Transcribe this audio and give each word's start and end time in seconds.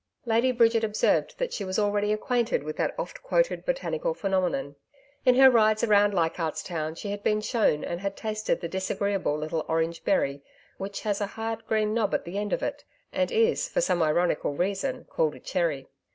Lady 0.25 0.51
Bridget 0.51 0.83
observed 0.83 1.37
that 1.37 1.53
she 1.53 1.63
was 1.63 1.77
already 1.77 2.11
acquainted 2.11 2.63
with 2.63 2.75
that 2.75 2.95
oft 2.97 3.21
quoted 3.21 3.63
botanical 3.63 4.15
phenomenon. 4.15 4.75
In 5.27 5.35
her 5.35 5.51
rides 5.51 5.83
around 5.83 6.15
Leichardt's 6.15 6.63
Town 6.63 6.95
she 6.95 7.11
had 7.11 7.21
been 7.21 7.39
shown 7.39 7.83
and 7.83 8.01
had 8.01 8.17
tasted 8.17 8.61
the 8.61 8.67
disagreeable 8.67 9.37
little 9.37 9.63
orange 9.69 10.03
berry 10.03 10.41
which 10.79 11.01
has 11.01 11.21
a 11.21 11.27
hard 11.27 11.67
green 11.67 11.93
knob 11.93 12.15
at 12.15 12.25
the 12.25 12.39
end 12.39 12.51
of 12.51 12.63
it 12.63 12.83
and 13.13 13.31
is, 13.31 13.69
for 13.69 13.79
some 13.79 14.01
ironical 14.01 14.55
reason, 14.55 15.05
called 15.07 15.35
a 15.35 15.39
cherry. 15.39 15.85